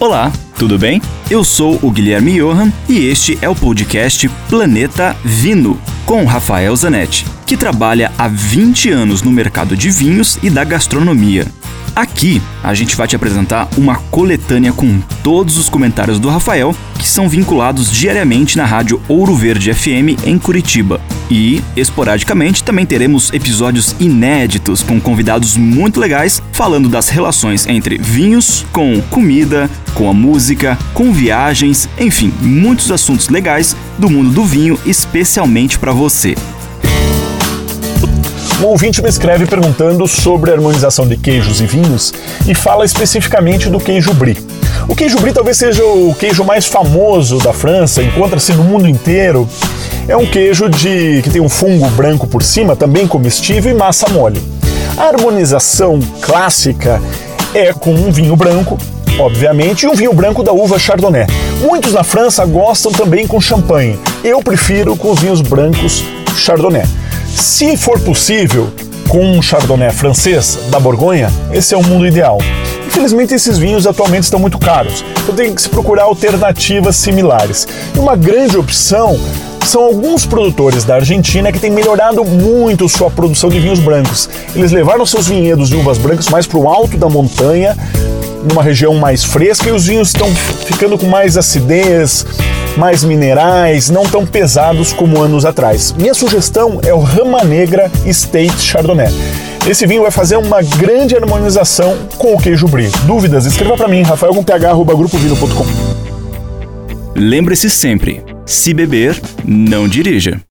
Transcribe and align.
Olá, 0.00 0.32
tudo 0.58 0.76
bem? 0.76 1.00
Eu 1.30 1.44
sou 1.44 1.78
o 1.80 1.90
Guilherme 1.90 2.38
Johan 2.38 2.72
e 2.88 3.06
este 3.06 3.38
é 3.40 3.48
o 3.48 3.54
podcast 3.54 4.28
Planeta 4.48 5.16
Vino, 5.24 5.80
com 6.04 6.24
Rafael 6.24 6.74
Zanetti, 6.74 7.24
que 7.46 7.56
trabalha 7.56 8.12
há 8.18 8.26
20 8.26 8.90
anos 8.90 9.22
no 9.22 9.30
mercado 9.30 9.76
de 9.76 9.90
vinhos 9.90 10.36
e 10.42 10.50
da 10.50 10.64
gastronomia. 10.64 11.46
Aqui 11.94 12.42
a 12.62 12.74
gente 12.74 12.96
vai 12.96 13.06
te 13.06 13.14
apresentar 13.14 13.68
uma 13.76 13.96
coletânea 14.10 14.72
com 14.72 15.00
todos 15.22 15.56
os 15.56 15.68
comentários 15.68 16.18
do 16.18 16.28
Rafael 16.28 16.74
que 16.98 17.06
são 17.06 17.28
vinculados 17.28 17.90
diariamente 17.92 18.56
na 18.56 18.64
rádio 18.64 19.00
Ouro 19.06 19.34
Verde 19.36 19.72
FM 19.72 20.24
em 20.24 20.38
Curitiba. 20.38 21.00
E, 21.30 21.62
esporadicamente, 21.76 22.64
também 22.64 22.84
teremos 22.84 23.32
episódios 23.32 23.94
inéditos 24.00 24.82
com 24.82 25.00
convidados 25.00 25.56
muito 25.56 26.00
legais 26.00 26.42
falando 26.52 26.88
das 26.88 27.08
relações 27.08 27.66
entre 27.66 27.98
vinhos, 27.98 28.66
com 28.72 29.00
comida, 29.02 29.70
com 29.94 30.08
a 30.08 30.14
música, 30.14 30.76
com 30.92 31.12
viagens, 31.12 31.88
enfim, 31.98 32.32
muitos 32.40 32.90
assuntos 32.90 33.28
legais 33.28 33.76
do 33.98 34.10
mundo 34.10 34.30
do 34.30 34.44
vinho, 34.44 34.78
especialmente 34.84 35.78
para 35.78 35.92
você. 35.92 36.34
Um 38.62 38.66
ouvinte 38.66 39.02
me 39.02 39.08
escreve 39.08 39.46
perguntando 39.46 40.06
sobre 40.06 40.50
a 40.50 40.54
harmonização 40.54 41.06
de 41.06 41.16
queijos 41.16 41.60
e 41.60 41.66
vinhos 41.66 42.14
e 42.46 42.54
fala 42.54 42.84
especificamente 42.84 43.68
do 43.68 43.80
queijo 43.80 44.14
brie. 44.14 44.38
O 44.88 44.94
queijo 44.94 45.18
brie 45.18 45.32
talvez 45.32 45.56
seja 45.56 45.84
o 45.84 46.14
queijo 46.14 46.44
mais 46.44 46.66
famoso 46.66 47.38
da 47.38 47.52
França, 47.52 48.02
encontra-se 48.02 48.52
no 48.52 48.62
mundo 48.62 48.88
inteiro. 48.88 49.48
É 50.06 50.16
um 50.16 50.24
queijo 50.24 50.68
de 50.68 51.20
que 51.22 51.30
tem 51.30 51.40
um 51.40 51.48
fungo 51.48 51.88
branco 51.90 52.26
por 52.26 52.42
cima, 52.42 52.76
também 52.76 53.08
comestível 53.08 53.72
e 53.72 53.74
massa 53.74 54.08
mole. 54.10 54.40
A 54.96 55.08
harmonização 55.08 55.98
clássica 56.20 57.02
é 57.52 57.72
com 57.72 57.92
um 57.92 58.12
vinho 58.12 58.36
branco, 58.36 58.78
obviamente, 59.18 59.82
e 59.82 59.88
um 59.88 59.94
vinho 59.94 60.12
branco 60.12 60.42
da 60.44 60.52
uva 60.52 60.78
Chardonnay. 60.78 61.26
Muitos 61.60 61.92
na 61.92 62.04
França 62.04 62.46
gostam 62.46 62.92
também 62.92 63.26
com 63.26 63.40
champanhe. 63.40 63.98
Eu 64.22 64.40
prefiro 64.42 64.96
com 64.96 65.10
os 65.10 65.20
vinhos 65.20 65.40
brancos 65.40 66.04
Chardonnay. 66.36 66.84
Se 67.34 67.76
for 67.76 67.98
possível, 67.98 68.72
com 69.08 69.20
um 69.20 69.42
Chardonnay 69.42 69.90
francês 69.90 70.56
da 70.70 70.78
Borgonha, 70.78 71.28
esse 71.52 71.74
é 71.74 71.76
o 71.76 71.82
mundo 71.82 72.06
ideal. 72.06 72.38
Infelizmente, 72.86 73.34
esses 73.34 73.58
vinhos 73.58 73.88
atualmente 73.88 74.22
estão 74.22 74.38
muito 74.38 74.56
caros, 74.56 75.04
então 75.20 75.34
tem 75.34 75.52
que 75.52 75.60
se 75.60 75.68
procurar 75.68 76.04
alternativas 76.04 76.94
similares. 76.94 77.66
E 77.94 77.98
uma 77.98 78.14
grande 78.14 78.56
opção 78.56 79.18
são 79.66 79.82
alguns 79.82 80.24
produtores 80.24 80.84
da 80.84 80.94
Argentina 80.94 81.50
que 81.50 81.58
têm 81.58 81.70
melhorado 81.70 82.24
muito 82.24 82.88
sua 82.88 83.10
produção 83.10 83.50
de 83.50 83.58
vinhos 83.58 83.80
brancos. 83.80 84.30
Eles 84.54 84.70
levaram 84.70 85.04
seus 85.04 85.26
vinhedos 85.26 85.68
de 85.68 85.76
uvas 85.76 85.98
brancas 85.98 86.28
mais 86.28 86.46
para 86.46 86.58
o 86.58 86.68
alto 86.68 86.96
da 86.96 87.08
montanha, 87.08 87.76
numa 88.44 88.62
região 88.62 88.94
mais 88.94 89.24
fresca, 89.24 89.68
e 89.68 89.72
os 89.72 89.86
vinhos 89.86 90.08
estão 90.08 90.28
ficando 90.34 90.98
com 90.98 91.06
mais 91.06 91.36
acidez, 91.36 92.26
mais 92.76 93.04
minerais, 93.04 93.90
não 93.90 94.04
tão 94.04 94.26
pesados 94.26 94.92
como 94.92 95.20
anos 95.20 95.44
atrás. 95.44 95.92
Minha 95.98 96.14
sugestão 96.14 96.80
é 96.82 96.92
o 96.92 97.00
Rama 97.00 97.42
Negra 97.42 97.90
State 98.06 98.60
Chardonnay. 98.60 99.12
Esse 99.66 99.86
vinho 99.86 100.02
vai 100.02 100.10
fazer 100.10 100.36
uma 100.36 100.60
grande 100.62 101.16
harmonização 101.16 101.96
com 102.18 102.34
o 102.34 102.38
queijo 102.38 102.68
brie. 102.68 102.90
Dúvidas? 103.06 103.46
Escreva 103.46 103.76
para 103.76 103.88
mim, 103.88 104.02
rafael.ph@grupovino.com. 104.02 105.64
Lembre-se 107.16 107.70
sempre, 107.70 108.22
se 108.44 108.74
beber, 108.74 109.18
não 109.44 109.88
dirija. 109.88 110.40